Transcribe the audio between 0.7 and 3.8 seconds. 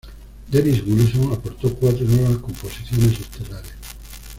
Wilson aportó cuatro nuevas composiciones estelares.